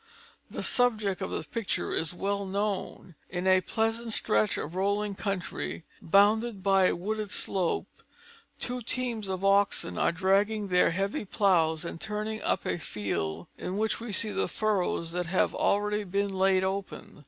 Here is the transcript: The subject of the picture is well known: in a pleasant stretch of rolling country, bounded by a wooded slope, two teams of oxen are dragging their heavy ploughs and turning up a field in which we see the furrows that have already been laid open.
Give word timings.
The 0.49 0.63
subject 0.63 1.21
of 1.21 1.29
the 1.29 1.43
picture 1.43 1.93
is 1.93 2.11
well 2.11 2.43
known: 2.43 3.13
in 3.29 3.45
a 3.45 3.61
pleasant 3.61 4.13
stretch 4.13 4.57
of 4.57 4.73
rolling 4.73 5.13
country, 5.13 5.83
bounded 6.01 6.63
by 6.63 6.85
a 6.85 6.95
wooded 6.95 7.29
slope, 7.29 8.01
two 8.57 8.81
teams 8.81 9.29
of 9.29 9.45
oxen 9.45 9.99
are 9.99 10.11
dragging 10.11 10.69
their 10.69 10.89
heavy 10.89 11.23
ploughs 11.23 11.85
and 11.85 12.01
turning 12.01 12.41
up 12.41 12.65
a 12.65 12.79
field 12.79 13.45
in 13.59 13.77
which 13.77 13.99
we 13.99 14.11
see 14.11 14.31
the 14.31 14.47
furrows 14.47 15.11
that 15.11 15.27
have 15.27 15.53
already 15.53 16.03
been 16.03 16.33
laid 16.33 16.63
open. 16.63 17.19